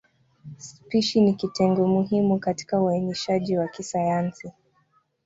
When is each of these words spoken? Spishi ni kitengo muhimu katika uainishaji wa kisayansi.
Spishi 0.57 1.21
ni 1.21 1.33
kitengo 1.33 1.87
muhimu 1.87 2.39
katika 2.39 2.81
uainishaji 2.81 3.57
wa 3.57 3.67
kisayansi. 3.67 4.51